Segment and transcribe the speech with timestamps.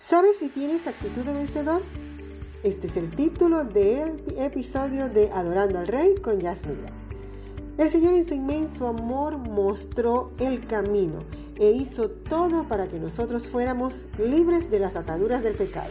[0.00, 1.82] ¿Sabes si tienes actitud de vencedor?
[2.62, 6.92] Este es el título del episodio de Adorando al Rey con Yasmira.
[7.78, 11.24] El Señor en su inmenso amor mostró el camino
[11.56, 15.90] e hizo todo para que nosotros fuéramos libres de las ataduras del pecado.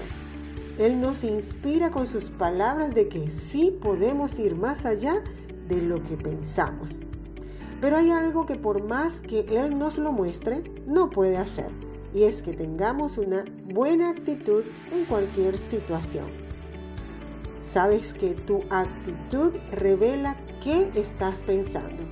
[0.77, 5.21] Él nos inspira con sus palabras de que sí podemos ir más allá
[5.67, 7.01] de lo que pensamos.
[7.81, 12.23] Pero hay algo que por más que Él nos lo muestre, no puede hacer y
[12.23, 16.27] es que tengamos una buena actitud en cualquier situación.
[17.59, 22.03] Sabes que tu actitud revela qué estás pensando,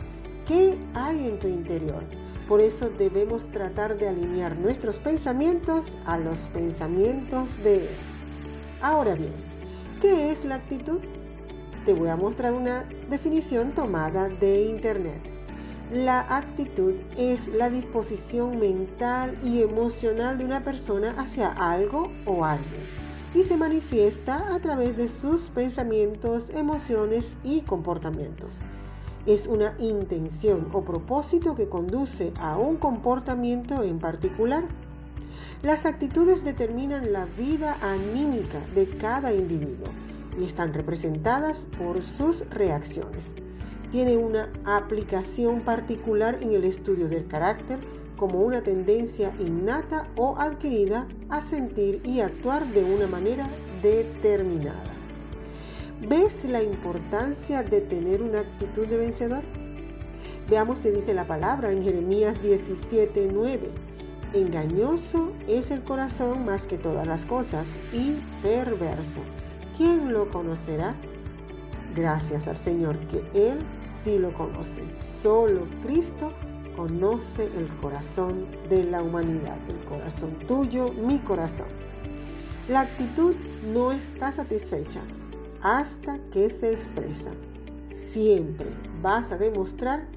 [0.46, 2.04] qué hay en tu interior.
[2.48, 7.98] Por eso debemos tratar de alinear nuestros pensamientos a los pensamientos de Él.
[8.82, 9.34] Ahora bien,
[10.02, 11.00] ¿qué es la actitud?
[11.86, 15.35] Te voy a mostrar una definición tomada de Internet.
[15.96, 22.82] La actitud es la disposición mental y emocional de una persona hacia algo o alguien
[23.34, 28.60] y se manifiesta a través de sus pensamientos, emociones y comportamientos.
[29.26, 34.66] Es una intención o propósito que conduce a un comportamiento en particular.
[35.62, 39.88] Las actitudes determinan la vida anímica de cada individuo
[40.38, 43.32] y están representadas por sus reacciones
[43.92, 47.80] tiene una aplicación particular en el estudio del carácter
[48.18, 53.50] como una tendencia innata o adquirida a sentir y actuar de una manera
[53.82, 54.94] determinada.
[56.08, 59.44] ¿Ves la importancia de tener una actitud de vencedor?
[60.50, 63.72] Veamos qué dice la palabra en Jeremías 17:9.
[64.34, 69.22] Engañoso es el corazón más que todas las cosas y perverso.
[69.78, 70.96] ¿Quién lo conocerá?
[71.96, 73.60] Gracias al Señor que Él
[74.04, 74.84] sí lo conoce.
[74.92, 76.34] Solo Cristo
[76.76, 81.68] conoce el corazón de la humanidad, el corazón tuyo, mi corazón.
[82.68, 83.34] La actitud
[83.74, 85.02] no está satisfecha
[85.62, 87.32] hasta que se expresa.
[87.86, 88.68] Siempre
[89.02, 90.10] vas a demostrar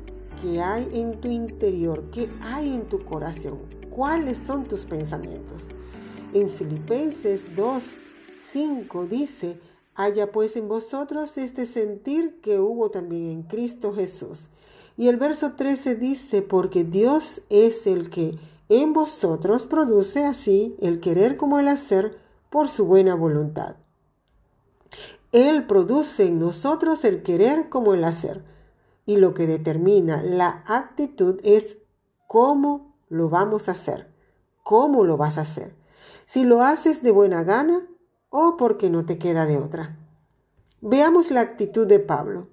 [0.43, 5.69] qué hay en tu interior, qué hay en tu corazón, cuáles son tus pensamientos.
[6.35, 7.99] En Filipenses 2,
[8.35, 9.61] 5 dice,
[10.01, 14.49] Haya pues en vosotros este sentir que hubo también en Cristo Jesús.
[14.97, 18.39] Y el verso 13 dice, porque Dios es el que
[18.69, 22.17] en vosotros produce así el querer como el hacer
[22.49, 23.75] por su buena voluntad.
[25.33, 28.45] Él produce en nosotros el querer como el hacer.
[29.05, 31.79] Y lo que determina la actitud es
[32.29, 34.15] cómo lo vamos a hacer,
[34.63, 35.75] cómo lo vas a hacer.
[36.25, 37.85] Si lo haces de buena gana,
[38.31, 39.97] o porque no te queda de otra.
[40.81, 42.49] Veamos la actitud de Pablo.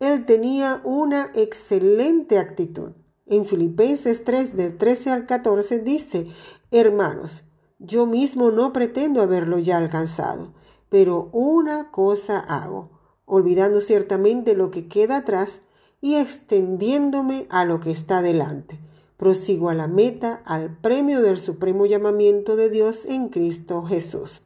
[0.00, 2.92] Él tenía una excelente actitud.
[3.26, 6.26] En Filipenses 3, del 13 al 14 dice,
[6.70, 7.44] Hermanos,
[7.78, 10.52] yo mismo no pretendo haberlo ya alcanzado,
[10.88, 12.90] pero una cosa hago,
[13.24, 15.62] olvidando ciertamente lo que queda atrás
[16.00, 18.78] y extendiéndome a lo que está delante.
[19.16, 24.42] Prosigo a la meta, al premio del supremo llamamiento de Dios en Cristo Jesús.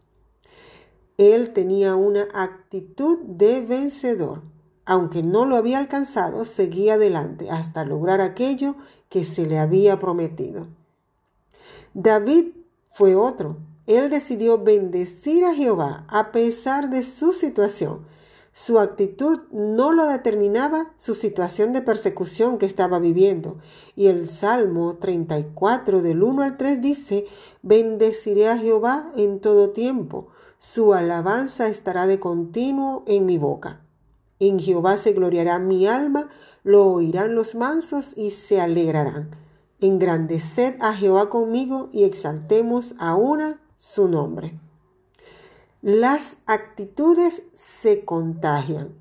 [1.19, 4.43] Él tenía una actitud de vencedor.
[4.85, 8.77] Aunque no lo había alcanzado, seguía adelante hasta lograr aquello
[9.09, 10.69] que se le había prometido.
[11.95, 12.49] David
[12.91, 13.57] fue otro.
[13.87, 18.05] Él decidió bendecir a Jehová a pesar de su situación.
[18.53, 23.59] Su actitud no lo determinaba su situación de persecución que estaba viviendo.
[23.97, 27.25] Y el Salmo 34 del 1 al 3 dice,
[27.63, 30.29] bendeciré a Jehová en todo tiempo
[30.59, 33.83] su alabanza estará de continuo en mi boca.
[34.39, 36.29] En Jehová se gloriará mi alma,
[36.63, 39.31] lo oirán los mansos y se alegrarán.
[39.81, 44.59] Engrandeced a Jehová conmigo y exaltemos a una su nombre.
[45.83, 48.95] Las actitudes se contagian,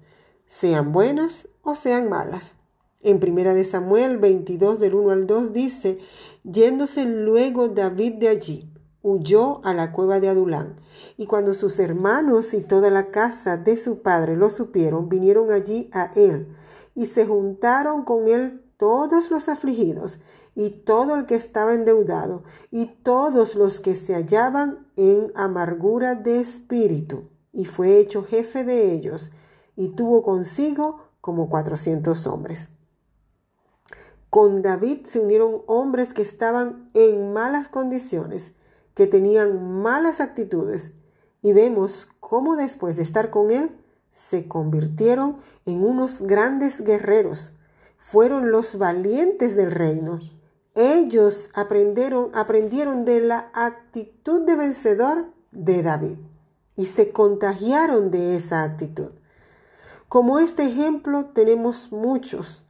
[0.45, 2.55] sean buenas o sean malas.
[3.01, 5.99] En primera de Samuel 22 del 1 al 2 dice,
[6.43, 8.69] yéndose luego David de allí,
[9.05, 10.77] huyó a la cueva de Adulán.
[11.15, 15.91] Y cuando sus hermanos y toda la casa de su padre lo supieron, vinieron allí
[15.93, 16.55] a él
[16.95, 20.19] y se juntaron con él todos los afligidos
[20.55, 26.39] y todo el que estaba endeudado y todos los que se hallaban en amargura de
[26.39, 27.29] espíritu.
[27.53, 29.29] Y fue hecho jefe de ellos
[29.75, 32.69] y tuvo consigo como cuatrocientos hombres.
[34.31, 38.53] Con David se unieron hombres que estaban en malas condiciones
[38.95, 40.93] que tenían malas actitudes
[41.41, 43.69] y vemos cómo después de estar con él
[44.09, 47.51] se convirtieron en unos grandes guerreros.
[47.97, 50.19] Fueron los valientes del reino.
[50.73, 56.17] ellos aprendieron, aprendieron de la actitud de vencedor de David
[56.75, 59.11] y se contagiaron de esa actitud.
[60.07, 62.65] Como este ejemplo tenemos muchos,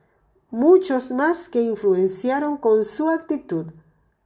[0.49, 3.67] muchos más que influenciaron con su actitud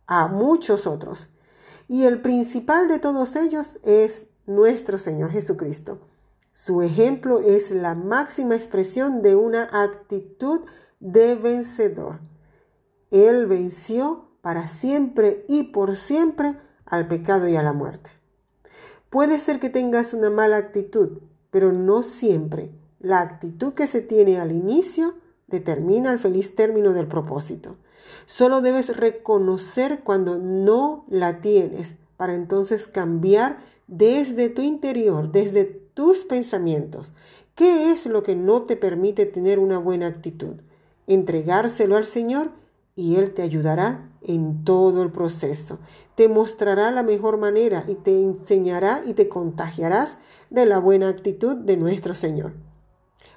[0.08, 1.28] a muchos otros.
[1.90, 5.98] Y el principal de todos ellos es nuestro Señor Jesucristo.
[6.52, 10.62] Su ejemplo es la máxima expresión de una actitud
[11.00, 12.20] de vencedor.
[13.10, 18.12] Él venció para siempre y por siempre al pecado y a la muerte.
[19.10, 22.72] Puede ser que tengas una mala actitud, pero no siempre.
[23.00, 25.16] La actitud que se tiene al inicio
[25.48, 27.78] determina el feliz término del propósito.
[28.32, 36.26] Solo debes reconocer cuando no la tienes para entonces cambiar desde tu interior, desde tus
[36.26, 37.12] pensamientos.
[37.56, 40.58] ¿Qué es lo que no te permite tener una buena actitud?
[41.08, 42.52] Entregárselo al Señor
[42.96, 45.80] y Él te ayudará en todo el proceso.
[46.14, 50.20] Te mostrará la mejor manera y te enseñará y te contagiarás
[50.52, 52.54] de la buena actitud de nuestro Señor.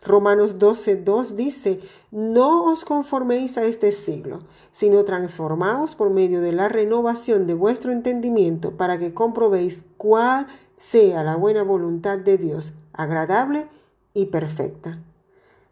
[0.04, 4.40] Romanos 12.2 dice, no os conforméis a este siglo,
[4.72, 11.22] sino transformaos por medio de la renovación de vuestro entendimiento para que comprobéis cuál sea
[11.22, 13.68] la buena voluntad de Dios, agradable
[14.12, 14.98] y perfecta.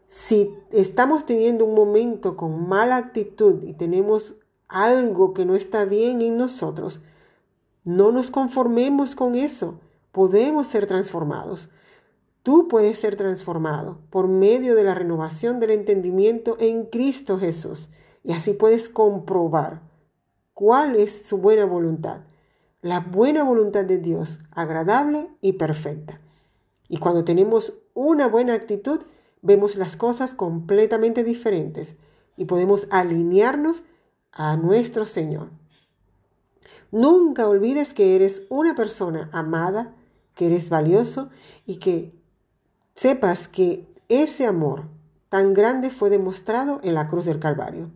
[0.07, 4.37] Si estamos teniendo un momento con mala actitud y tenemos
[4.69, 7.01] algo que no está bien en nosotros,
[7.85, 9.81] no nos conformemos con eso.
[10.13, 11.69] Podemos ser transformados.
[12.43, 17.91] Tú puedes ser transformado por medio de la renovación del entendimiento en Cristo Jesús.
[18.23, 19.83] Y así puedes comprobar
[20.55, 22.23] cuál es su buena voluntad.
[22.81, 26.21] La buena voluntad de Dios, agradable y perfecta.
[26.89, 29.01] Y cuando tenemos una buena actitud,
[29.43, 31.97] vemos las cosas completamente diferentes
[32.37, 33.83] y podemos alinearnos
[34.33, 35.51] a nuestro Señor.
[36.91, 39.95] Nunca olvides que eres una persona amada,
[40.35, 41.29] que eres valioso
[41.67, 42.20] y que
[43.01, 44.83] sepas que ese amor
[45.31, 47.91] tan grande fue demostrado en la cruz del Calvario.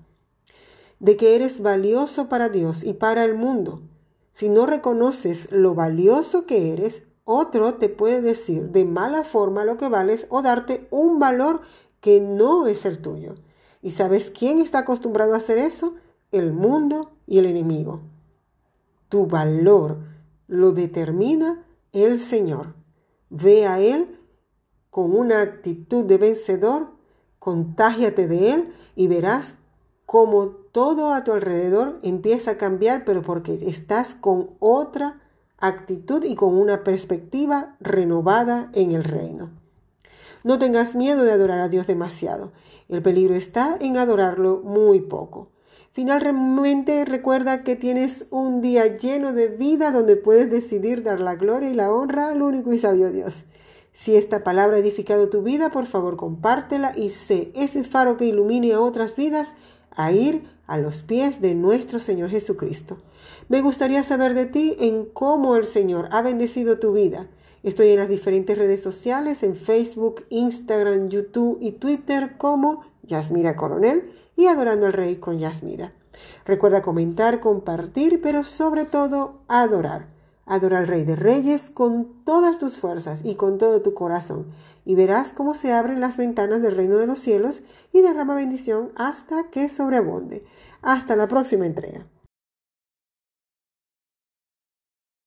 [0.99, 3.83] De que eres valioso para Dios y para el mundo.
[4.33, 9.77] Si no reconoces lo valioso que eres, otro te puede decir de mala forma lo
[9.77, 11.61] que vales o darte un valor
[12.01, 13.35] que no es el tuyo.
[13.83, 15.97] ¿Y sabes quién está acostumbrado a hacer eso?
[16.33, 18.01] El mundo y el enemigo.
[19.11, 19.99] Tu valor
[20.47, 21.63] lo determina
[21.93, 22.73] el Señor.
[23.29, 24.14] Ve a Él
[24.95, 26.87] con una actitud de vencedor,
[27.41, 29.55] contágiate de Él y verás
[30.07, 35.21] cómo todo a tu alrededor empieza a cambiar, pero porque estás con otra
[35.59, 39.51] actitud y con una perspectiva renovada en el reino.
[40.45, 42.53] No tengas miedo de adorar a Dios demasiado.
[42.89, 45.49] El peligro está en adorarlo muy poco.
[45.91, 51.69] Finalmente recuerda que tienes un día lleno de vida donde puedes decidir dar la gloria
[51.69, 53.45] y la honra al único y sabio Dios.
[53.95, 58.25] Si esta palabra ha edificado tu vida, por favor compártela y sé ese faro que
[58.25, 59.55] ilumine a otras vidas
[59.93, 62.99] a ir a los pies de nuestro Señor Jesucristo.
[63.49, 67.29] Me gustaría saber de ti en cómo el Señor ha bendecido tu vida.
[67.63, 74.13] Estoy en las diferentes redes sociales, en Facebook, Instagram, YouTube y Twitter como Yasmira Coronel
[74.35, 75.93] y Adorando al Rey con Yasmira.
[76.45, 80.14] Recuerda comentar, compartir, pero sobre todo adorar.
[80.47, 84.47] Adora al Rey de Reyes con todas tus fuerzas y con todo tu corazón,
[84.85, 88.91] y verás cómo se abren las ventanas del reino de los cielos y derrama bendición
[88.97, 90.45] hasta que sobreabunde.
[90.83, 92.07] Hasta la próxima entrega.